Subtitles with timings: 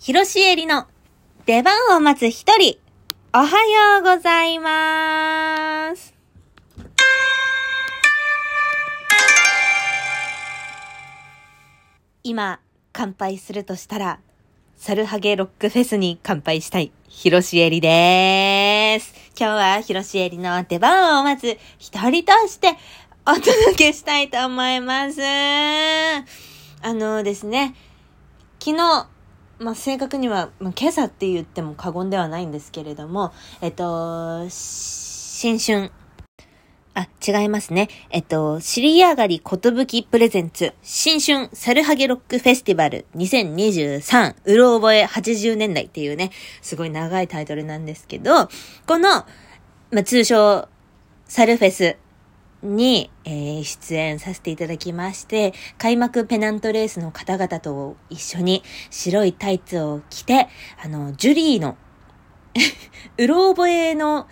[0.00, 0.86] 広しえりの
[1.44, 2.78] 出番を待つ一人、
[3.34, 6.14] おはようございます。
[12.22, 12.60] 今、
[12.92, 14.20] 乾杯するとしたら、
[14.76, 19.12] サルハゲロックフェスに乾杯したい、広しえりです。
[19.36, 22.76] 今日は広しえりの出番を待つ一人として
[23.26, 25.20] お届けしたいと思います。
[26.82, 27.74] あのですね、
[28.60, 29.08] 昨日、
[29.58, 35.90] まあ、正確には、まあ、今朝って言っても過言ではないんですけれども、えっと、新春。
[36.94, 37.88] あ、違いますね。
[38.10, 43.06] えっと、尻上がりことぶきプレゼンツ、新春サルハゲロックフェスティバル。
[43.16, 46.30] 2023、うろ覚え80年代っていうね、
[46.62, 48.48] すごい長いタイトルなんですけど、
[48.86, 50.68] この、まあ、通称、
[51.26, 51.96] サルフェス。
[52.62, 60.48] に、えー出演させていただきまして、開幕ペナントレースの方々と一緒に白いタイツを着て、
[60.82, 61.76] あの、ジュリーの、
[63.18, 64.26] うろ覚えの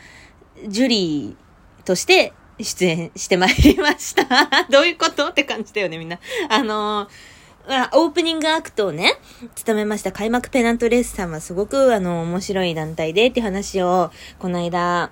[0.66, 4.24] ジュリーとして出演してまいりました。
[4.70, 6.19] どういうことって感じだよね、みんな。
[6.48, 7.08] あの
[7.69, 9.14] あオープニングアクトをね、
[9.56, 15.10] 務めました開幕ペナントレースさんはすごくあの面白い団体でって話をこの間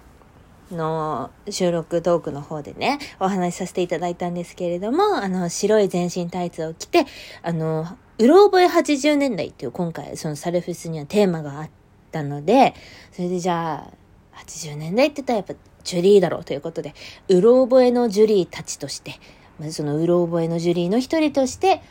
[0.75, 7.06] の収録トークの方でね、お話しさせていただいたんですけれども、あの、白い全身タイツを着て、
[7.42, 7.86] あの、
[8.19, 11.70] うろ覚え80年代っていう今回そのサルフェスにはテーマがあっ
[12.12, 12.75] たので、
[13.12, 16.95] それでじゃあ、80年代って言ったらやっぱジュリーだろうということで、
[17.28, 19.14] うろ覚えのジュリーたちとして、
[19.58, 21.83] まずそのうろ覚えのジュリーの一人として、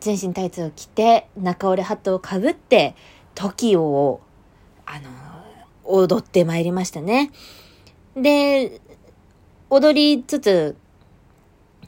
[0.00, 2.94] 全身タイツを着て、中折れハットをかぶって、
[3.34, 4.20] TOKIO を、
[4.86, 5.08] あの、
[5.84, 7.30] 踊ってまいりましたね。
[8.22, 8.80] で、
[9.70, 10.76] 踊りつつ、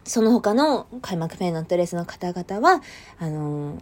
[0.05, 2.83] その他の開幕ペナントレースの方々は、
[3.19, 3.79] あの、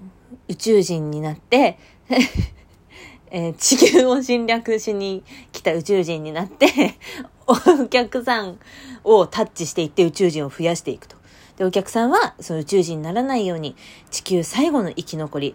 [0.49, 1.79] 宇宙人になって、
[3.31, 6.95] えー地球を侵略しに来た宇宙人になって、
[7.47, 8.59] お客さん
[9.05, 11.17] をタッチしていって宇宙人を増やしていくと。
[11.57, 13.77] で、お客さんはその宇宙人にならないように
[14.11, 15.55] 地球最後の生き残り、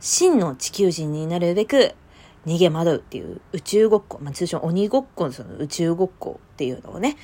[0.00, 1.94] 真の地球人になるべく
[2.48, 7.16] 逃げ惑うっていう宇宙ごっこ、まあ、通称鬼ごっこのその宇宙ごっこっていうのをね、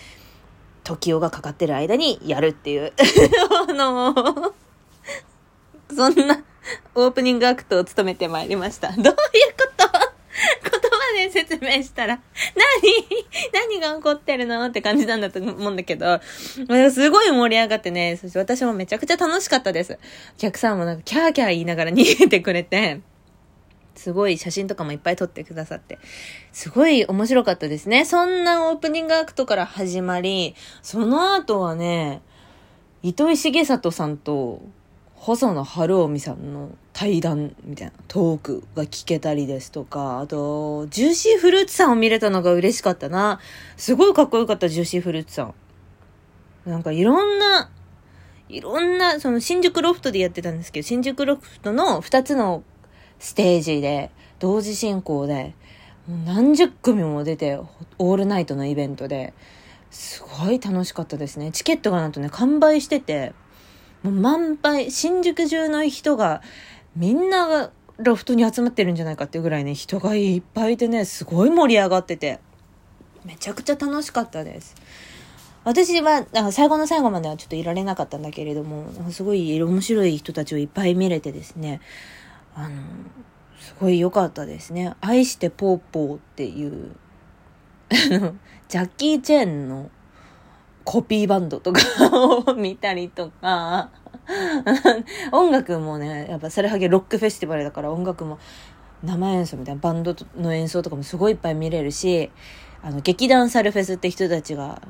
[0.84, 2.92] 時代がかかってる間にやるっていう、
[3.68, 4.14] あの
[5.94, 6.44] そんな
[6.94, 8.92] オープニングアクトを務めてまいりました。
[8.96, 9.14] どういうこ
[9.76, 9.88] と？
[10.62, 12.20] 言葉で説明したら、
[13.52, 13.78] 何？
[13.78, 14.64] 何が起こってるの？
[14.66, 19.98] って感じなんだと思うんだけど、すごい盛り上がってね、そして私もめちゃくちゃ楽しかったです。
[20.36, 23.00] お客さんもなんかキャーキャー言いながら逃げてくれて、
[23.94, 25.98] すごい写真とかもいっぱい撮ってくださって、
[26.52, 28.04] すごい面白かったですね。
[28.04, 32.22] そんなオープニングアクトから始まり、その後はね、
[33.02, 34.62] 糸井重里さんと
[35.14, 43.40] 細野晴臣さんの対談みたいなトークが聞けたりですとか、あと、ジューシーフルーツさんを見れたのが嬉しかったな。
[43.76, 45.54] すごいかっこよかった、ジューシーフルーツさん。
[46.66, 47.70] なんかいろんな、
[48.48, 52.62] いろんな、その新宿ロフトでやってたんですけど、新宿ロフトの2つの
[53.18, 55.54] ステージで、同時進行で、
[56.26, 57.58] 何十組も出て、
[57.98, 59.32] オールナイトのイベントで、
[59.90, 61.50] すごい楽しかったですね。
[61.52, 63.32] チケットがなんとね、完売してて、
[64.02, 66.42] もう満杯、新宿中の人が、
[66.96, 72.40] みんながロフトに集まってるんじゃないかっていうぐらいね、人がいっぱいいてね、すごい盛り上がってて、
[73.24, 74.74] めちゃくちゃ楽しかったです。
[75.64, 81.80] 私は、あ最後の最後まではちょっといられなかったんだけれども、すごい面白い人たちをいっぱい見れてですね、
[82.54, 82.70] あの、
[83.58, 84.94] すごい良かったですね。
[85.00, 86.96] 愛してポーポーっていう、
[87.90, 89.90] ジャッキー・チェーンの
[90.84, 91.80] コピーバンドとか
[92.12, 93.90] を見たりとか、
[95.32, 98.38] 音楽もね、やっぱサルハゲロックフェスティバルだから音楽も
[99.02, 102.30] 生演奏みたいなバンドの演奏とかもすごいいっぱい見れるし、
[102.82, 104.82] あの、劇団サルフェスって人たちが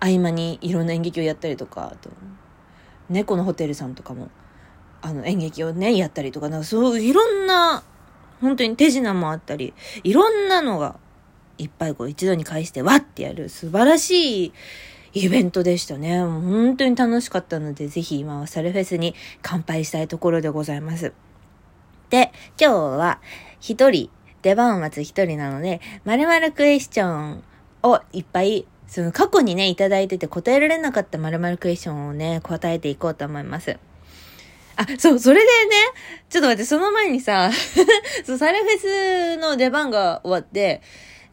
[0.00, 2.10] 合間にいろんな演劇をやったりとか、あと、
[3.08, 4.30] 猫のホテルさんとかも、
[5.04, 7.82] あの、演劇をね、やったりとか、なんかそう、いろんな、
[8.40, 10.96] 本当に手品もあったり、いろんなのが、
[11.58, 14.52] いっぱいこう一度に返してわってやる素晴らしい
[15.12, 16.24] イベントでしたね。
[16.24, 21.12] もう本当に楽しかったので、ぜひ今はサルフェスに乾杯したいところでございます。
[22.08, 23.20] で、今日は
[23.60, 24.08] 一人、
[24.40, 27.44] 出番を待つ一人なので、〇〇クエスチョン
[27.82, 33.76] をいっぱい、その過去にね、いただいてて答えられなかった〇〇クエスチョンをね、答えていこうと思います。
[34.76, 35.50] あ、そう、それでね、
[36.28, 37.50] ちょっと待って、その前にさ、
[38.24, 40.82] そう、サルフェスの出番が終わって、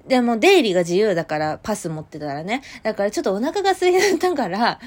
[0.08, 2.62] でも出入りが自由だから、パス持ってたらね。
[2.84, 4.80] だからちょっとお腹が空いたから、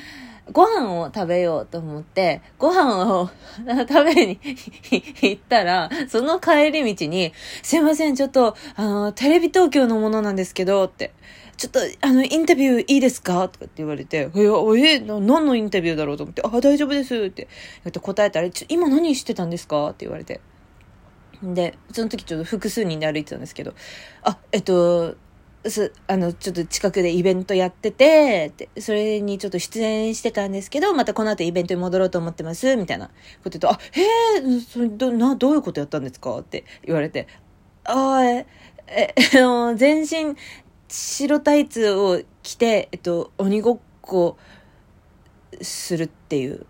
[0.52, 3.30] ご飯を食べようと思って、ご飯を
[3.88, 4.38] 食べに
[5.22, 11.12] 行ったら、その帰り道に、すいません、ちょっと、あの、テレビ東京のものなんですけど、って。
[11.56, 13.48] ちょっと、あの、インタビューいいですか？
[13.48, 17.48] とかって言われて、え、え、何のインタビューだろうと思って、あ、大丈夫ですって、
[17.88, 19.88] って答えたら、ちょ、今何してたんですか？
[19.90, 20.40] って言われて。
[21.42, 23.74] で、その時ちょっと複数人で歩いてたんですけど、
[24.22, 25.16] あ、えっと、
[25.66, 33.08] す、あの、ちょっと近くでイベントやってて、で、それにちょっと出演してたんですけど、またこの後イベントに戻ろうと思ってます、みたいな
[33.42, 36.38] こと言うと、あ、へえ、それど、な、どういうことやったんですか？
[36.38, 37.28] って言われて、
[37.84, 38.46] ああ、え、
[38.88, 40.36] え、 あの、全身
[40.96, 44.36] 白タイツを着て、えっと、鬼ごっこ
[45.60, 46.66] するっていう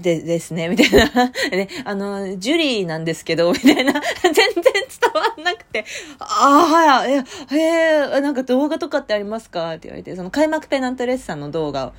[0.00, 1.26] で、ですね、みたいな。
[1.52, 3.92] ね、あの、ジュリーなんですけど、みたいな。
[4.22, 4.64] 全然伝
[5.14, 5.84] わんなくて、
[6.18, 7.58] ああ、え、へ
[8.16, 9.74] え、なんか動画とかってありますか？
[9.74, 11.92] って言われて、その開幕ペナントレッサーの動画を、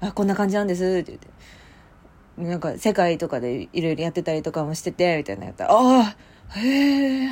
[0.00, 1.28] あ、こんな感じなんです、って言って。
[2.38, 6.14] なんか、世界とかでいろいろやってたりとかもしてて、みたいなやったら、あ
[6.54, 7.28] あ、へえ、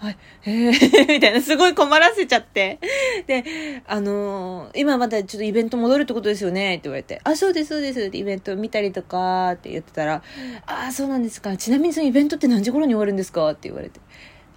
[0.00, 0.70] はい、へえ、
[1.12, 2.78] みたいな、すごい困らせちゃって。
[3.26, 3.44] で、
[3.86, 6.74] あのー、今まだちょっとイベント戻るってことですよね？
[6.74, 10.22] って言われて、あ、そうです、そうですってイベント見たりとかって言ってたら、
[10.66, 11.56] あ、そうなんですか。
[11.56, 13.50] ちなみにそのイベントって何時頃に終わるんですか？
[13.50, 13.98] って言われて。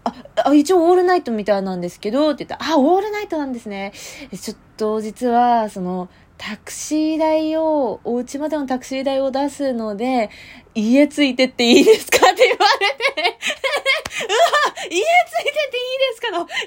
[0.03, 0.13] あ、
[0.45, 3.93] あ、一応オールナイトみたいなんですけど、って言ったら、あ、オールナイトなんですね。
[4.39, 6.09] ちょっと実は、その、
[6.43, 10.31] タクシー代を、お家までのタクシー代を出すので、
[10.73, 16.65] 家ついてっていいですかって言われてうわ家ついてっていいですかのインタビュ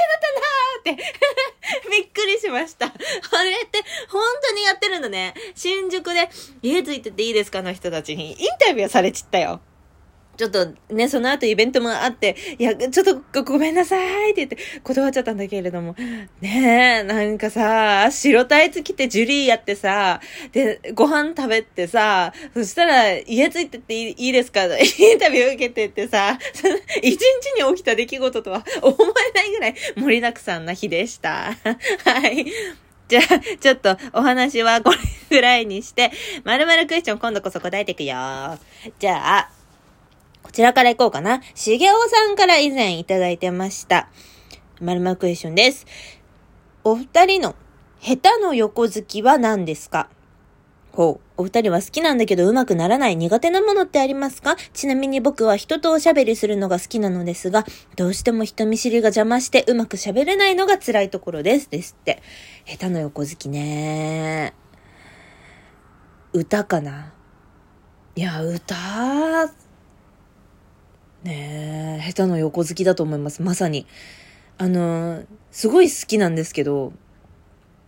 [0.00, 2.86] ーだったんだって びっくりしました。
[2.86, 5.34] あれって本当にやってるんだね。
[5.54, 6.30] 新宿で
[6.62, 9.60] 家ついてっていいですかの人たちにインタビューされちったよ。
[10.40, 13.96] ちょっとね、その後イベントもあって、いや、ちょっとごめんなさ
[14.26, 15.94] いって言って断っちゃったんだけれども、
[16.40, 20.18] ねえ、なんかさ、白タイツ着てジュリーやってさ、
[20.52, 24.64] で、ご飯食べてさ、そしたら家ついてっていいですか？
[24.64, 26.38] インタビュー受けてってさ、
[27.02, 31.52] 一日に起きた出来事とは 思えないぐらい盛りだくさんな日でした。
[32.06, 32.46] はい。
[33.08, 34.96] じゃあ、ちょっとお話はこれ
[35.28, 36.10] ぐらいにして、
[36.44, 38.14] まるまるクエスチョン今度こそ答えていくよ。
[39.00, 39.50] じゃあ、
[40.42, 41.40] こちらから行こうかな。
[41.54, 44.08] しげおさんから以前いただいてました。
[44.80, 45.86] まるまクエスチョンです。
[46.82, 47.54] お二人の
[48.00, 50.08] 下手の横好きは何ですか？
[50.92, 51.42] ほう。
[51.42, 54.56] お二人は好きなんだけど上手くならない苦手なものってありますか？
[54.72, 57.64] ちなみに僕は人とおしゃべりするのが好きなのですが、
[57.96, 61.70] どうしても人見知りが邪魔してうまく喋れないのが辛いところです。
[61.70, 62.22] ですって。
[62.66, 64.54] 下手の横好きね。
[66.32, 67.12] 歌かな？
[68.16, 68.74] いや、歌
[71.24, 73.42] ねえ、下手の横好きだと思います。
[73.42, 73.86] まさに。
[74.56, 76.92] あの、すごい好きなんですけど、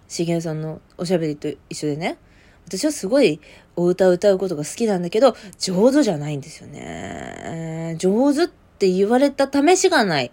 [0.08, 2.18] しげるさんのおしゃべりと一緒でね、
[2.66, 3.40] 私はすごい
[3.76, 7.96] お歌を歌うことが好きなんだけど、上手じゃないんですよね。
[7.98, 10.30] 上手って言われた試しがない。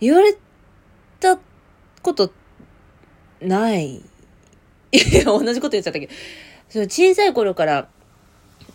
[0.00, 0.36] 言われ
[1.18, 1.38] た
[2.02, 2.32] こと
[3.40, 3.96] ない。
[3.96, 4.02] い
[5.14, 6.12] や同じこと言っちゃったけど、
[6.68, 7.88] その小さい頃から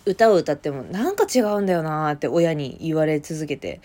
[0.10, 3.82] 歌を歌ってもなんか違うんだよなって親に言われ続けて。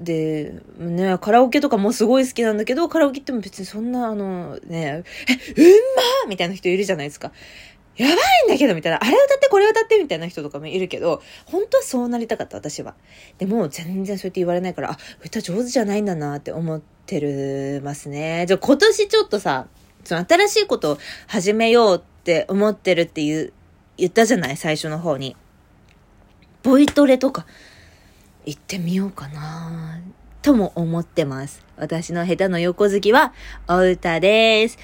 [0.00, 5.04] で、ね、カラオケとかもすごい好きなんだけど、カラオケっても別にそんな、あの、ね、
[5.56, 5.70] え、うん
[6.24, 7.30] まみたいな人いるじゃないですか。
[7.96, 8.16] やばい
[8.46, 8.98] んだけどみたいな。
[9.00, 12.96] あれ歌ってこれ歌ってみたいな人とかもいるけど、本当はそうなりたかった、私は。
[13.38, 18.46] でも、全然そうやって言われないから、あ、歌上手じゃないんだなって思ってるますね。
[18.48, 19.68] じゃあ今年ちょっとさ、
[20.02, 23.52] その新しいことを始めようって思ってるっていう、
[23.96, 24.56] 言ったじゃない？
[24.56, 25.36] 最初の方に。
[26.64, 27.44] ボイトレとか
[28.46, 30.00] 行ってみようかな
[30.40, 31.62] とも思ってます。
[31.76, 33.34] 私の下手の横好きは
[33.68, 34.78] お歌です。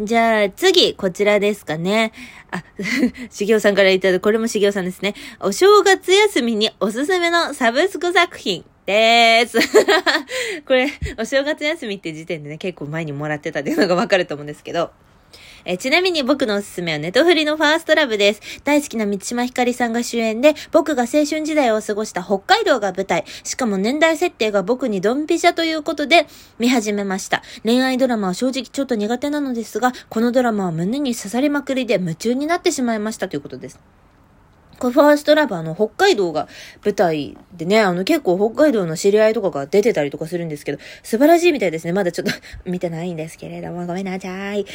[0.00, 2.12] じゃあ次、こちらですかね。
[2.52, 2.62] あ、
[3.30, 5.14] しげおさんからいただく、これもしげおさんですね。
[5.40, 9.58] お正月休みにおすすめのサブスク作品です。
[10.66, 10.88] これ、
[11.18, 14.92] お正月休みって時点でね、結構前にもらってたっていうのがわかると思うんですけど。
[15.66, 18.40] えちなみに僕のおすすめはネトフリのファーストラブです。
[18.64, 23.24] 大好きな三島ひかりさんが主演で、僕が青春時代を過ごした北海道が舞台。
[23.44, 26.26] しかも年代設定が僕にドンピシャということで、
[26.58, 27.42] 見始めました。
[27.64, 33.80] 恋愛ドラマは正直ちょっと苦手なのですが、このドラマは胸に刺さりまくりで夢中になってしまいましたということです。
[34.78, 36.46] これファーストラブあの、北海道が
[36.84, 41.92] 舞台でね、あの結構北海道の知り合いとかが出てたりとかするんですけど、素晴らしいみたいですね。
[41.92, 42.32] まだちょっと
[42.66, 44.66] 見てないんですけれども、ごめんなさい。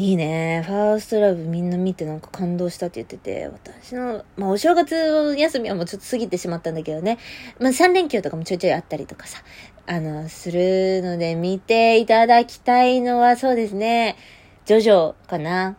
[0.00, 0.62] いいね。
[0.66, 7.18] ファーストラブみんな見てなんか感動したって言ってて、私の、まあお正月休みはもうちょっと過ぎてしまったんだけどね。
[7.58, 9.42] まあ3連休とかもちょいちょいあったりとかさ、
[9.86, 14.16] あの、するので見ていただきたいのはそうですね、
[14.64, 15.76] ジョジョかな。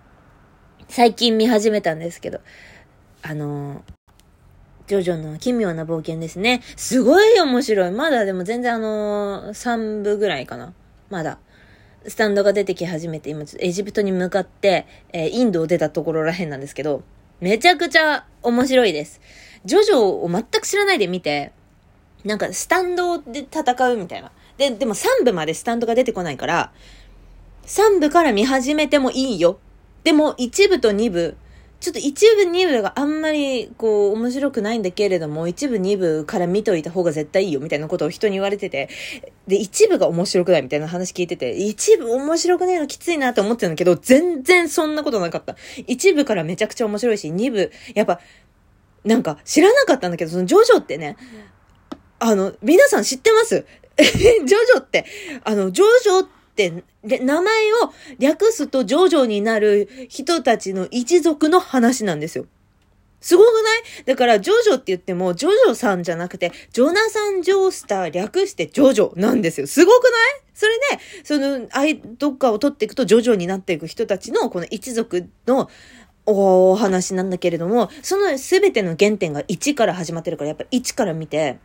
[0.88, 2.42] 最近見始めたんですけど、
[3.24, 3.84] あの、
[4.86, 6.62] ジョジョの奇妙な冒険ですね。
[6.76, 7.92] すごい面白い。
[7.92, 10.76] まだでも全然あの3部ぐらいかな。
[11.10, 11.40] まだ。
[12.08, 17.04] スタンドが出てき始めて、今ちょっとエジプトに向かって、えー、インドを出たところらへんなんですけど、
[17.40, 19.22] めちゃくちゃ面白いです。
[19.66, 21.52] ジョジョを全く知らないで見て、
[22.24, 24.32] なんかスタンドで戦うみたいな。
[24.58, 26.72] で、でも3部までスタンドが出てこないから、
[27.66, 29.60] 3部から見始めてもいいよ。
[30.04, 31.38] でも1部と2部、
[31.82, 38.88] ちょっと一部二部があんまりこう面白くないんだけれども、一部二部から見といた方が絶対いいよみたいなことを人に言われてて、
[39.48, 45.56] で、一部が面白くないみたいな話聞いてて、一部面白くないのきついなって思ってたんだけど、全然そんなことなかった。
[45.88, 48.20] 一部からめちゃくちゃ面白いし、二部、やっぱ、
[49.04, 51.18] なんか知らなかったんだけど、そのジョジョってね、
[52.20, 53.66] あの、皆さん知ってます？
[53.98, 55.06] ジョジョって、
[55.44, 62.46] あの、ジョジョって、って名前を略すとジョジョになる人たちの一族の話なんですよ。
[63.22, 63.52] すごくな
[64.02, 64.04] い？
[64.06, 69.68] だから、ジョジョって言っても、ジョジョさんじゃなくて、ジョナサン・ジョースター略してジョジョなんですよ。
[69.68, 70.12] すごくない？
[70.56, 75.70] それで、その、アイ、どっかを取っていくとジョジョになっていく人たちの、この一族の、
[76.26, 81.60] お話なんだけれども、その全ての原点が1から始まってるから、やっぱ1から見て、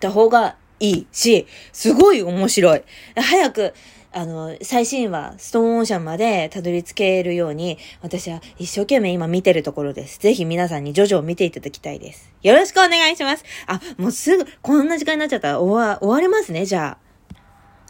[0.00, 2.82] た方がいいし、すごい面白い。
[3.16, 3.74] 早く、
[4.10, 10.18] あの、最新話、ストーンオーシャンまでたどり着けるように、私は一生懸命今見てるところです。
[10.18, 12.32] ぜひ皆さんにジョジョを見ていただきたいです。
[12.42, 13.44] よろしくお願いします。
[13.66, 17.08] あ、もうすぐ、こんな時間になっちゃったら終わ、終わりますね、じゃあ。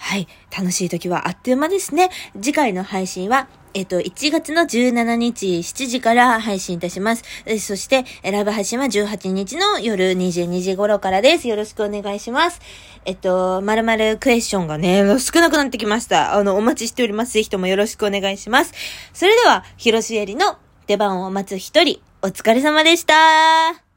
[0.01, 0.27] はい。
[0.57, 2.11] 楽しい時はあっという間ですね。
[2.35, 7.25] 次回の配信は、えっと、1月の17日7時から配信いたします。
[7.61, 11.49] そして、ライブ配信は18日の夜22時頃からです。
[11.49, 12.61] よろしくお願いします。
[13.05, 16.35] えっと、まるまるクエスチョンがね、少なくなってきました。
[16.35, 17.33] あの、お待ちしております。
[17.33, 18.73] ぜひともよろしくお願いします。
[19.13, 23.88] それでは、広しえりの出番を待つ一人、お疲れ様でした。